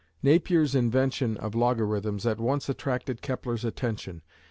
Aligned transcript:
Napier's 0.23 0.73
invention 0.73 1.37
of 1.37 1.53
logarithms 1.53 2.25
at 2.25 2.39
once 2.39 2.67
attracted 2.67 3.21
Kepler's 3.21 3.63
attention. 3.63 4.23